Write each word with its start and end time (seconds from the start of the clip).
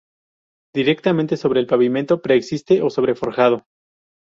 Directamente 0.73 1.37
sobre 1.37 1.59
el 1.59 1.67
pavimento 1.67 2.23
preexistente 2.23 2.81
o 2.81 2.89
sobre 2.89 3.11
el 3.11 3.17
forjado. 3.19 3.67